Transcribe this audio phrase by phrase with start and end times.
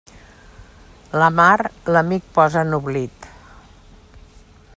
[1.23, 1.51] La mar,
[1.97, 3.33] l'amic posa en oblit.